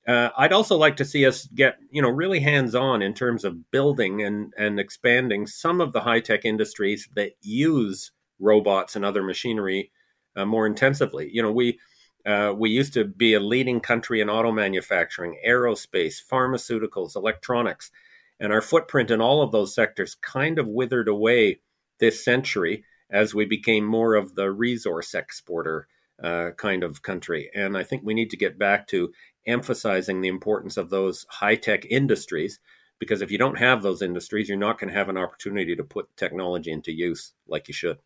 Uh, 0.06 0.30
I'd 0.36 0.52
also 0.52 0.76
like 0.76 0.96
to 0.96 1.04
see 1.04 1.26
us 1.26 1.46
get, 1.54 1.78
you 1.90 2.02
know, 2.02 2.08
really 2.08 2.40
hands-on 2.40 3.02
in 3.02 3.14
terms 3.14 3.44
of 3.44 3.70
building 3.70 4.22
and, 4.22 4.52
and 4.58 4.80
expanding 4.80 5.46
some 5.46 5.80
of 5.80 5.92
the 5.92 6.00
high-tech 6.00 6.44
industries 6.44 7.08
that 7.14 7.32
use 7.40 8.10
robots 8.40 8.96
and 8.96 9.04
other 9.04 9.22
machinery 9.22 9.92
uh, 10.34 10.44
more 10.44 10.66
intensively. 10.66 11.30
You 11.32 11.42
know, 11.42 11.52
we 11.52 11.78
uh, 12.24 12.52
we 12.56 12.70
used 12.70 12.94
to 12.94 13.04
be 13.04 13.34
a 13.34 13.40
leading 13.40 13.80
country 13.80 14.20
in 14.20 14.30
auto 14.30 14.52
manufacturing, 14.52 15.40
aerospace, 15.46 16.16
pharmaceuticals, 16.24 17.16
electronics, 17.16 17.90
and 18.38 18.52
our 18.52 18.60
footprint 18.60 19.10
in 19.10 19.20
all 19.20 19.42
of 19.42 19.50
those 19.50 19.74
sectors 19.74 20.14
kind 20.16 20.58
of 20.58 20.68
withered 20.68 21.08
away 21.08 21.60
this 21.98 22.24
century 22.24 22.84
as 23.10 23.34
we 23.34 23.44
became 23.44 23.84
more 23.84 24.14
of 24.14 24.34
the 24.34 24.50
resource 24.50 25.14
exporter 25.14 25.86
uh, 26.22 26.50
kind 26.56 26.84
of 26.84 27.02
country. 27.02 27.50
And 27.54 27.76
I 27.76 27.82
think 27.82 28.02
we 28.04 28.14
need 28.14 28.30
to 28.30 28.36
get 28.36 28.58
back 28.58 28.86
to 28.88 29.12
emphasizing 29.46 30.20
the 30.20 30.28
importance 30.28 30.76
of 30.76 30.90
those 30.90 31.26
high 31.28 31.56
tech 31.56 31.84
industries 31.86 32.60
because 33.02 33.20
if 33.20 33.32
you 33.32 33.38
don't 33.38 33.58
have 33.58 33.82
those 33.82 34.00
industries, 34.00 34.48
you're 34.48 34.56
not 34.56 34.78
going 34.78 34.88
to 34.88 34.96
have 34.96 35.08
an 35.08 35.16
opportunity 35.16 35.74
to 35.74 35.82
put 35.82 36.16
technology 36.16 36.70
into 36.70 36.92
use 36.92 37.32
like 37.48 37.66
you 37.66 37.74
should. 37.74 37.98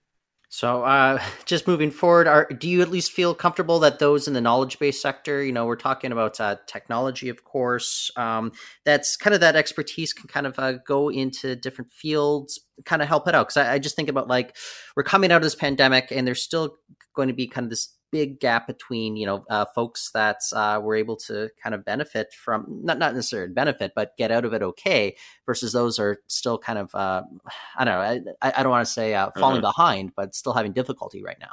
So, 0.48 0.84
uh, 0.84 1.22
just 1.44 1.66
moving 1.66 1.90
forward, 1.90 2.26
are, 2.26 2.46
do 2.46 2.66
you 2.66 2.80
at 2.80 2.90
least 2.90 3.12
feel 3.12 3.34
comfortable 3.34 3.78
that 3.80 3.98
those 3.98 4.26
in 4.26 4.32
the 4.32 4.40
knowledge 4.40 4.78
based 4.78 5.02
sector, 5.02 5.44
you 5.44 5.52
know, 5.52 5.66
we're 5.66 5.76
talking 5.76 6.12
about 6.12 6.40
uh, 6.40 6.56
technology, 6.66 7.28
of 7.28 7.44
course, 7.44 8.10
um, 8.16 8.52
that's 8.86 9.18
kind 9.18 9.34
of 9.34 9.40
that 9.40 9.54
expertise 9.54 10.14
can 10.14 10.28
kind 10.28 10.46
of 10.46 10.58
uh, 10.58 10.72
go 10.86 11.10
into 11.10 11.56
different 11.56 11.92
fields, 11.92 12.58
kind 12.86 13.02
of 13.02 13.08
help 13.08 13.28
it 13.28 13.34
out? 13.34 13.48
Because 13.48 13.58
I, 13.58 13.74
I 13.74 13.78
just 13.78 13.96
think 13.96 14.08
about 14.08 14.28
like 14.28 14.56
we're 14.96 15.02
coming 15.02 15.30
out 15.30 15.36
of 15.36 15.42
this 15.42 15.54
pandemic 15.54 16.10
and 16.10 16.26
there's 16.26 16.42
still 16.42 16.76
going 17.14 17.28
to 17.28 17.34
be 17.34 17.46
kind 17.46 17.64
of 17.64 17.70
this 17.70 17.92
big 18.16 18.40
gap 18.40 18.66
between 18.66 19.14
you 19.14 19.26
know 19.26 19.44
uh, 19.50 19.66
folks 19.74 20.10
that 20.14 20.40
uh, 20.54 20.80
were 20.82 20.96
able 20.96 21.16
to 21.16 21.50
kind 21.62 21.74
of 21.74 21.84
benefit 21.84 22.32
from 22.32 22.80
not 22.82 22.98
not 22.98 23.14
necessarily 23.14 23.52
benefit 23.52 23.92
but 23.94 24.16
get 24.16 24.30
out 24.30 24.46
of 24.46 24.54
it 24.54 24.62
okay 24.62 25.14
versus 25.44 25.74
those 25.74 25.98
are 25.98 26.16
still 26.28 26.56
kind 26.56 26.78
of 26.78 26.94
uh, 26.94 27.22
I 27.76 27.84
don't 27.84 27.94
know 27.94 28.34
I, 28.40 28.52
I 28.56 28.62
don't 28.62 28.70
want 28.70 28.86
to 28.86 28.92
say 28.92 29.14
uh, 29.14 29.30
falling 29.38 29.62
uh-huh. 29.62 29.72
behind 29.76 30.12
but 30.16 30.34
still 30.34 30.54
having 30.54 30.72
difficulty 30.72 31.22
right 31.22 31.36
now. 31.38 31.52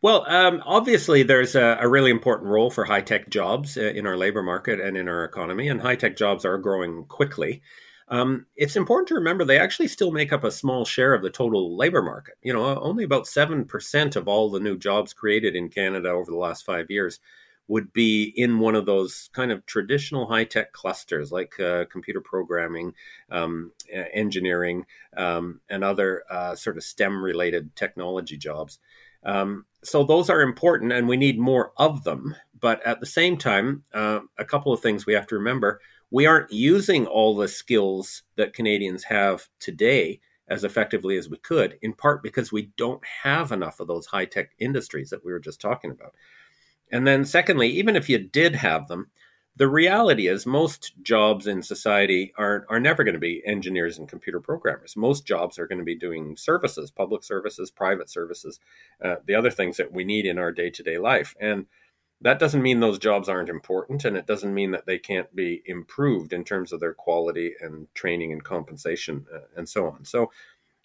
Well, 0.00 0.24
um, 0.28 0.62
obviously, 0.64 1.24
there's 1.24 1.56
a, 1.56 1.76
a, 1.80 1.88
really 1.88 2.12
important 2.12 2.48
role 2.48 2.70
for 2.70 2.84
high 2.84 3.00
tech 3.00 3.30
jobs 3.30 3.76
uh, 3.76 3.80
in 3.80 4.06
our 4.06 4.16
labor 4.16 4.44
market 4.44 4.78
and 4.78 4.96
in 4.96 5.08
our 5.08 5.24
economy, 5.24 5.68
and 5.68 5.80
high 5.80 5.96
tech 5.96 6.16
jobs 6.16 6.44
are 6.44 6.56
growing 6.56 7.04
quickly. 7.06 7.62
Um, 8.10 8.46
it's 8.56 8.76
important 8.76 9.08
to 9.08 9.14
remember 9.14 9.44
they 9.44 9.58
actually 9.58 9.88
still 9.88 10.10
make 10.10 10.32
up 10.32 10.44
a 10.44 10.50
small 10.50 10.84
share 10.84 11.12
of 11.12 11.22
the 11.22 11.30
total 11.30 11.76
labor 11.76 12.02
market. 12.02 12.34
You 12.42 12.52
know, 12.54 12.78
only 12.80 13.04
about 13.04 13.24
7% 13.24 14.16
of 14.16 14.28
all 14.28 14.50
the 14.50 14.60
new 14.60 14.78
jobs 14.78 15.12
created 15.12 15.54
in 15.54 15.68
Canada 15.68 16.10
over 16.10 16.30
the 16.30 16.38
last 16.38 16.64
five 16.64 16.90
years 16.90 17.20
would 17.68 17.92
be 17.92 18.32
in 18.34 18.58
one 18.58 18.74
of 18.74 18.86
those 18.86 19.28
kind 19.34 19.52
of 19.52 19.64
traditional 19.66 20.26
high 20.26 20.44
tech 20.44 20.72
clusters 20.72 21.30
like 21.30 21.60
uh, 21.60 21.84
computer 21.92 22.20
programming, 22.20 22.94
um, 23.30 23.70
engineering, 24.14 24.86
um, 25.18 25.60
and 25.68 25.84
other 25.84 26.24
uh, 26.30 26.54
sort 26.54 26.78
of 26.78 26.82
STEM 26.82 27.22
related 27.22 27.76
technology 27.76 28.38
jobs. 28.38 28.78
Um, 29.22 29.66
so 29.84 30.02
those 30.02 30.30
are 30.30 30.40
important 30.40 30.92
and 30.92 31.06
we 31.06 31.18
need 31.18 31.38
more 31.38 31.72
of 31.76 32.04
them. 32.04 32.34
But 32.58 32.84
at 32.86 33.00
the 33.00 33.06
same 33.06 33.36
time, 33.36 33.84
uh, 33.92 34.20
a 34.38 34.44
couple 34.44 34.72
of 34.72 34.80
things 34.80 35.04
we 35.04 35.12
have 35.12 35.26
to 35.28 35.36
remember 35.36 35.80
we 36.10 36.26
aren't 36.26 36.52
using 36.52 37.06
all 37.06 37.36
the 37.36 37.48
skills 37.48 38.22
that 38.36 38.54
Canadians 38.54 39.04
have 39.04 39.48
today 39.60 40.20
as 40.48 40.64
effectively 40.64 41.16
as 41.18 41.28
we 41.28 41.36
could, 41.38 41.78
in 41.82 41.92
part 41.92 42.22
because 42.22 42.50
we 42.50 42.70
don't 42.76 43.04
have 43.22 43.52
enough 43.52 43.80
of 43.80 43.86
those 43.86 44.06
high 44.06 44.24
tech 44.24 44.50
industries 44.58 45.10
that 45.10 45.24
we 45.24 45.32
were 45.32 45.40
just 45.40 45.60
talking 45.60 45.90
about. 45.90 46.14
And 46.90 47.06
then, 47.06 47.24
secondly, 47.24 47.68
even 47.68 47.96
if 47.96 48.08
you 48.08 48.18
did 48.18 48.54
have 48.54 48.88
them, 48.88 49.10
the 49.56 49.68
reality 49.68 50.28
is 50.28 50.46
most 50.46 50.94
jobs 51.02 51.48
in 51.48 51.62
society 51.62 52.32
are, 52.38 52.64
are 52.70 52.78
never 52.78 53.02
going 53.02 53.14
to 53.14 53.20
be 53.20 53.42
engineers 53.44 53.98
and 53.98 54.08
computer 54.08 54.40
programmers. 54.40 54.96
Most 54.96 55.26
jobs 55.26 55.58
are 55.58 55.66
going 55.66 55.80
to 55.80 55.84
be 55.84 55.96
doing 55.96 56.36
services, 56.36 56.92
public 56.92 57.24
services, 57.24 57.70
private 57.70 58.08
services, 58.08 58.60
uh, 59.04 59.16
the 59.26 59.34
other 59.34 59.50
things 59.50 59.76
that 59.76 59.92
we 59.92 60.04
need 60.04 60.26
in 60.26 60.38
our 60.38 60.52
day 60.52 60.70
to 60.70 60.82
day 60.82 60.96
life. 60.96 61.34
And 61.40 61.66
that 62.20 62.38
doesn't 62.38 62.62
mean 62.62 62.80
those 62.80 62.98
jobs 62.98 63.28
aren't 63.28 63.48
important 63.48 64.04
and 64.04 64.16
it 64.16 64.26
doesn't 64.26 64.54
mean 64.54 64.72
that 64.72 64.86
they 64.86 64.98
can't 64.98 65.34
be 65.34 65.62
improved 65.66 66.32
in 66.32 66.44
terms 66.44 66.72
of 66.72 66.80
their 66.80 66.94
quality 66.94 67.54
and 67.60 67.86
training 67.94 68.32
and 68.32 68.42
compensation 68.44 69.24
uh, 69.34 69.40
and 69.56 69.68
so 69.68 69.86
on. 69.86 70.04
So 70.04 70.30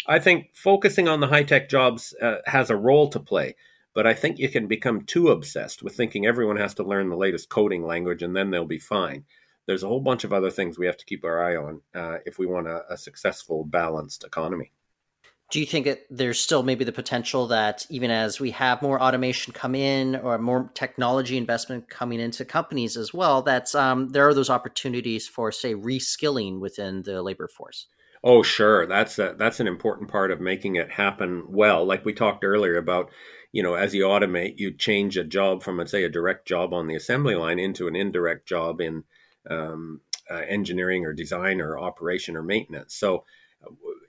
i 0.07 0.19
think 0.19 0.49
focusing 0.53 1.07
on 1.07 1.19
the 1.19 1.27
high 1.27 1.43
tech 1.43 1.69
jobs 1.69 2.13
uh, 2.21 2.37
has 2.45 2.69
a 2.69 2.75
role 2.75 3.07
to 3.09 3.19
play 3.19 3.55
but 3.93 4.05
i 4.05 4.13
think 4.13 4.37
you 4.37 4.49
can 4.49 4.67
become 4.67 5.01
too 5.05 5.29
obsessed 5.29 5.83
with 5.83 5.95
thinking 5.95 6.25
everyone 6.25 6.57
has 6.57 6.73
to 6.73 6.83
learn 6.83 7.09
the 7.09 7.15
latest 7.15 7.49
coding 7.49 7.85
language 7.85 8.21
and 8.21 8.35
then 8.35 8.49
they'll 8.49 8.65
be 8.65 8.79
fine. 8.79 9.23
There's 9.65 9.83
a 9.83 9.87
whole 9.87 10.01
bunch 10.01 10.25
of 10.25 10.33
other 10.33 10.51
things 10.51 10.77
we 10.77 10.87
have 10.87 10.97
to 10.97 11.05
keep 11.05 11.23
our 11.23 11.41
eye 11.41 11.55
on 11.55 11.81
uh, 11.95 12.17
if 12.25 12.37
we 12.37 12.45
want 12.45 12.67
a, 12.67 12.83
a 12.91 12.97
successful 12.97 13.63
balanced 13.63 14.25
economy 14.25 14.73
do 15.53 15.59
you 15.59 15.67
think 15.67 15.85
that 15.85 16.07
there's 16.09 16.39
still 16.39 16.63
maybe 16.63 16.83
the 16.83 16.91
potential 16.91 17.45
that 17.45 17.85
even 17.91 18.09
as 18.09 18.39
we 18.39 18.49
have 18.49 18.81
more 18.81 18.99
automation 18.99 19.53
come 19.53 19.75
in 19.75 20.15
or 20.15 20.39
more 20.39 20.71
technology 20.73 21.37
investment 21.37 21.87
coming 21.87 22.19
into 22.19 22.43
companies 22.43 22.97
as 22.97 23.13
well, 23.13 23.43
that 23.43 23.75
um, 23.75 24.09
there 24.09 24.27
are 24.27 24.33
those 24.33 24.49
opportunities 24.49 25.27
for, 25.27 25.51
say, 25.51 25.75
reskilling 25.75 26.59
within 26.59 27.03
the 27.03 27.21
labor 27.21 27.47
force? 27.47 27.85
Oh, 28.23 28.41
sure. 28.41 28.87
That's 28.87 29.19
a, 29.19 29.35
that's 29.37 29.59
an 29.59 29.67
important 29.67 30.09
part 30.09 30.31
of 30.31 30.41
making 30.41 30.77
it 30.77 30.89
happen 30.89 31.43
well. 31.47 31.85
Like 31.85 32.03
we 32.03 32.13
talked 32.13 32.43
earlier 32.43 32.77
about, 32.77 33.11
you 33.51 33.61
know, 33.61 33.75
as 33.75 33.93
you 33.93 34.05
automate, 34.05 34.57
you 34.57 34.71
change 34.71 35.17
a 35.17 35.23
job 35.23 35.61
from, 35.61 35.77
let's 35.77 35.91
say, 35.91 36.03
a 36.03 36.09
direct 36.09 36.47
job 36.47 36.73
on 36.73 36.87
the 36.87 36.95
assembly 36.95 37.35
line 37.35 37.59
into 37.59 37.87
an 37.87 37.95
indirect 37.95 38.47
job 38.47 38.81
in 38.81 39.03
um, 39.51 40.01
uh, 40.31 40.41
engineering 40.47 41.05
or 41.05 41.13
design 41.13 41.61
or 41.61 41.77
operation 41.77 42.35
or 42.35 42.41
maintenance. 42.41 42.95
So 42.95 43.25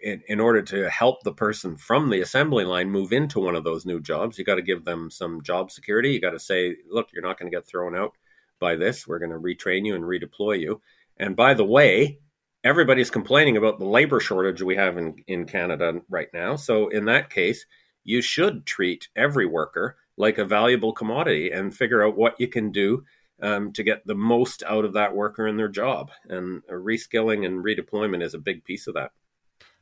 in, 0.04 0.22
in 0.28 0.38
order 0.38 0.60
to 0.60 0.90
help 0.90 1.22
the 1.22 1.32
person 1.32 1.78
from 1.78 2.10
the 2.10 2.20
assembly 2.20 2.64
line 2.64 2.90
move 2.90 3.12
into 3.12 3.40
one 3.40 3.56
of 3.56 3.64
those 3.64 3.86
new 3.86 3.98
jobs, 3.98 4.38
you 4.38 4.44
got 4.44 4.56
to 4.56 4.62
give 4.62 4.84
them 4.84 5.10
some 5.10 5.42
job 5.42 5.70
security. 5.70 6.10
You 6.10 6.20
got 6.20 6.30
to 6.30 6.38
say, 6.38 6.76
look, 6.90 7.08
you're 7.12 7.22
not 7.22 7.38
going 7.38 7.50
to 7.50 7.56
get 7.56 7.66
thrown 7.66 7.96
out 7.96 8.12
by 8.60 8.76
this. 8.76 9.08
We're 9.08 9.18
going 9.18 9.30
to 9.30 9.38
retrain 9.38 9.86
you 9.86 9.94
and 9.94 10.04
redeploy 10.04 10.60
you. 10.60 10.82
And 11.16 11.34
by 11.34 11.54
the 11.54 11.64
way, 11.64 12.18
everybody's 12.64 13.10
complaining 13.10 13.56
about 13.56 13.78
the 13.78 13.86
labor 13.86 14.20
shortage 14.20 14.60
we 14.60 14.76
have 14.76 14.98
in, 14.98 15.16
in 15.26 15.46
Canada 15.46 16.02
right 16.10 16.28
now. 16.34 16.56
So 16.56 16.88
in 16.88 17.06
that 17.06 17.30
case, 17.30 17.64
you 18.04 18.20
should 18.20 18.66
treat 18.66 19.08
every 19.16 19.46
worker 19.46 19.96
like 20.18 20.36
a 20.36 20.44
valuable 20.44 20.92
commodity 20.92 21.50
and 21.50 21.74
figure 21.74 22.06
out 22.06 22.16
what 22.16 22.38
you 22.38 22.46
can 22.46 22.70
do 22.70 23.04
um, 23.40 23.72
to 23.72 23.82
get 23.82 24.06
the 24.06 24.14
most 24.14 24.62
out 24.64 24.84
of 24.84 24.92
that 24.92 25.16
worker 25.16 25.46
in 25.46 25.56
their 25.56 25.68
job. 25.68 26.10
And 26.28 26.62
reskilling 26.70 27.46
and 27.46 27.64
redeployment 27.64 28.22
is 28.22 28.34
a 28.34 28.38
big 28.38 28.64
piece 28.64 28.86
of 28.86 28.94
that. 28.94 29.12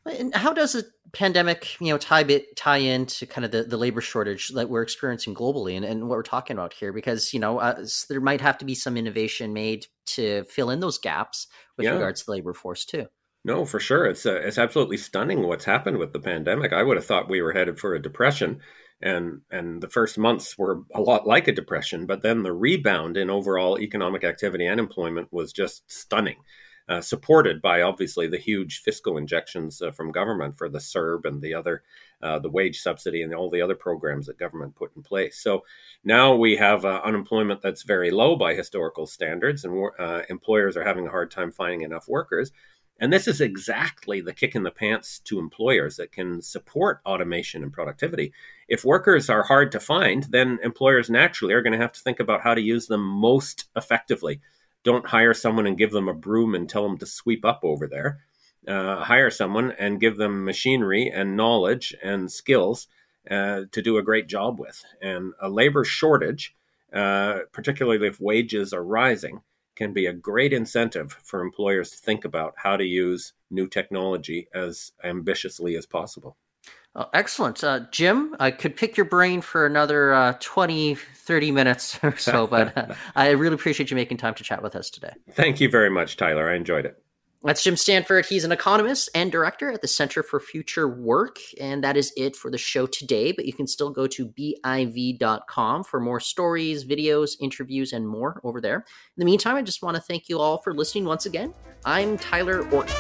And 0.04 0.35
how 0.35 0.52
does 0.52 0.73
the 0.73 0.85
pandemic, 1.12 1.80
you 1.80 1.88
know, 1.88 1.99
tie 1.99 2.25
bit 2.25 2.56
tie 2.56 2.78
into 2.78 3.26
kind 3.26 3.44
of 3.44 3.50
the, 3.50 3.62
the 3.62 3.76
labor 3.76 4.00
shortage 4.00 4.49
that 4.49 4.68
we're 4.68 4.82
experiencing 4.82 5.35
globally 5.35 5.76
and, 5.76 5.85
and 5.85 6.09
what 6.09 6.16
we're 6.16 6.23
talking 6.23 6.56
about 6.56 6.73
here? 6.73 6.92
Because 6.92 7.32
you 7.32 7.40
know, 7.40 7.59
uh, 7.59 7.85
there 8.09 8.21
might 8.21 8.40
have 8.40 8.59
to 8.59 8.64
be 8.64 8.75
some 8.75 8.97
innovation 8.97 9.52
made 9.52 9.87
to 10.06 10.44
fill 10.44 10.71
in 10.71 10.80
those 10.80 10.99
gaps 10.99 11.47
with 11.76 11.87
yeah. 11.87 11.92
regards 11.92 12.21
to 12.21 12.26
the 12.26 12.32
labor 12.32 12.52
force 12.52 12.85
too. 12.85 13.06
No, 13.44 13.64
for 13.64 13.80
sure, 13.80 14.06
it's 14.06 14.25
uh, 14.25 14.40
it's 14.42 14.59
absolutely 14.59 14.97
stunning 14.97 15.47
what's 15.47 15.64
happened 15.64 15.99
with 15.99 16.12
the 16.12 16.21
pandemic. 16.21 16.73
I 16.73 16.82
would 16.82 16.97
have 16.97 17.06
thought 17.06 17.28
we 17.28 17.42
were 17.42 17.52
headed 17.52 17.78
for 17.78 17.94
a 17.94 18.02
depression, 18.02 18.61
and 19.00 19.40
and 19.50 19.82
the 19.82 19.90
first 19.90 20.16
months 20.16 20.56
were 20.56 20.82
a 20.94 21.00
lot 21.00 21.26
like 21.26 21.49
a 21.49 21.52
depression, 21.52 22.06
but 22.06 22.23
then 22.23 22.42
the 22.42 22.52
rebound 22.52 23.16
in 23.16 23.30
overall 23.30 23.80
economic 23.80 24.23
activity 24.23 24.66
and 24.66 24.78
employment 24.78 25.28
was 25.32 25.52
just 25.52 25.82
stunning. 25.90 26.37
Uh, 26.88 27.00
supported 27.00 27.62
by 27.62 27.82
obviously 27.82 28.26
the 28.26 28.36
huge 28.36 28.80
fiscal 28.80 29.16
injections 29.16 29.80
uh, 29.80 29.92
from 29.92 30.10
government 30.10 30.58
for 30.58 30.68
the 30.68 30.80
CERB 30.80 31.24
and 31.26 31.40
the 31.40 31.54
other, 31.54 31.84
uh, 32.22 32.40
the 32.40 32.50
wage 32.50 32.80
subsidy 32.80 33.22
and 33.22 33.32
all 33.32 33.48
the 33.48 33.62
other 33.62 33.76
programs 33.76 34.26
that 34.26 34.36
government 34.36 34.74
put 34.74 34.90
in 34.96 35.02
place. 35.02 35.38
So 35.38 35.64
now 36.02 36.34
we 36.34 36.56
have 36.56 36.84
uh, 36.84 37.00
unemployment 37.04 37.62
that's 37.62 37.84
very 37.84 38.10
low 38.10 38.34
by 38.34 38.54
historical 38.54 39.06
standards, 39.06 39.64
and 39.64 39.90
uh, 39.98 40.22
employers 40.28 40.76
are 40.76 40.84
having 40.84 41.06
a 41.06 41.10
hard 41.10 41.30
time 41.30 41.52
finding 41.52 41.82
enough 41.82 42.08
workers. 42.08 42.50
And 42.98 43.12
this 43.12 43.28
is 43.28 43.40
exactly 43.40 44.20
the 44.20 44.32
kick 44.32 44.54
in 44.54 44.64
the 44.64 44.70
pants 44.70 45.20
to 45.20 45.38
employers 45.38 45.96
that 45.96 46.12
can 46.12 46.42
support 46.42 47.00
automation 47.06 47.62
and 47.62 47.72
productivity. 47.72 48.32
If 48.68 48.84
workers 48.84 49.30
are 49.30 49.42
hard 49.44 49.72
to 49.72 49.80
find, 49.80 50.24
then 50.24 50.58
employers 50.62 51.10
naturally 51.10 51.54
are 51.54 51.62
going 51.62 51.72
to 51.72 51.78
have 51.78 51.92
to 51.92 52.00
think 52.00 52.20
about 52.20 52.42
how 52.42 52.54
to 52.54 52.60
use 52.60 52.88
them 52.88 53.04
most 53.04 53.66
effectively 53.76 54.40
don't 54.84 55.06
hire 55.06 55.34
someone 55.34 55.66
and 55.66 55.78
give 55.78 55.90
them 55.90 56.08
a 56.08 56.14
broom 56.14 56.54
and 56.54 56.68
tell 56.68 56.82
them 56.82 56.98
to 56.98 57.06
sweep 57.06 57.44
up 57.44 57.60
over 57.62 57.86
there. 57.86 58.20
Uh, 58.66 59.02
hire 59.02 59.30
someone 59.30 59.72
and 59.78 60.00
give 60.00 60.16
them 60.16 60.44
machinery 60.44 61.08
and 61.08 61.36
knowledge 61.36 61.94
and 62.02 62.30
skills 62.30 62.86
uh, 63.30 63.62
to 63.72 63.82
do 63.82 63.98
a 63.98 64.02
great 64.02 64.28
job 64.28 64.58
with. 64.60 64.84
And 65.00 65.32
a 65.40 65.48
labor 65.48 65.84
shortage 65.84 66.54
uh, 66.92 67.40
particularly 67.52 68.06
if 68.06 68.20
wages 68.20 68.72
are 68.72 68.84
rising, 68.84 69.40
can 69.74 69.94
be 69.94 70.06
a 70.06 70.12
great 70.12 70.52
incentive 70.52 71.12
for 71.24 71.40
employers 71.40 71.90
to 71.90 71.96
think 71.96 72.26
about 72.26 72.52
how 72.56 72.76
to 72.76 72.84
use 72.84 73.32
new 73.50 73.66
technology 73.66 74.46
as 74.54 74.92
ambitiously 75.02 75.74
as 75.76 75.86
possible. 75.86 76.36
Oh, 76.94 77.08
excellent. 77.14 77.64
Uh, 77.64 77.80
Jim, 77.90 78.37
I 78.38 78.50
could 78.50 78.76
pick 78.76 78.96
your 78.96 79.06
brain 79.06 79.40
for 79.40 79.64
another 79.64 80.12
uh, 80.12 80.34
20, 80.40 80.94
30 80.94 81.50
minutes 81.50 81.99
or 82.02 82.16
so, 82.16 82.46
but 82.46 82.76
uh, 82.76 82.94
I 83.16 83.30
really 83.30 83.54
appreciate 83.54 83.90
you 83.90 83.96
making 83.96 84.18
time 84.18 84.34
to 84.34 84.44
chat 84.44 84.62
with 84.62 84.76
us 84.76 84.90
today. 84.90 85.12
Thank 85.32 85.61
you 85.61 85.70
very 85.70 85.90
much, 85.90 86.16
Tyler. 86.16 86.50
I 86.50 86.56
enjoyed 86.56 86.84
it. 86.84 87.02
That's 87.44 87.64
Jim 87.64 87.76
Stanford. 87.76 88.26
He's 88.26 88.44
an 88.44 88.52
economist 88.52 89.08
and 89.16 89.32
director 89.32 89.72
at 89.72 89.82
the 89.82 89.88
Center 89.88 90.22
for 90.22 90.38
Future 90.38 90.87
Work. 90.87 91.38
And 91.61 91.82
that 91.82 91.96
is 91.96 92.12
it 92.16 92.37
for 92.37 92.52
the 92.52 92.58
show 92.58 92.87
today. 92.87 93.32
But 93.32 93.46
you 93.46 93.52
can 93.52 93.66
still 93.66 93.90
go 93.90 94.06
to 94.06 94.26
BIV.com 94.28 95.84
for 95.84 95.99
more 95.99 96.20
stories, 96.20 96.84
videos, 96.84 97.32
interviews, 97.40 97.92
and 97.92 98.06
more 98.06 98.40
over 98.44 98.61
there. 98.61 98.76
In 98.76 99.18
the 99.18 99.25
meantime, 99.25 99.56
I 99.56 99.62
just 99.62 99.82
want 99.82 99.96
to 99.96 100.02
thank 100.02 100.28
you 100.28 100.38
all 100.38 100.58
for 100.58 100.72
listening 100.72 101.04
once 101.04 101.26
again. 101.26 101.52
I'm 101.84 102.16
Tyler 102.16 102.68
Orton. 102.70 102.94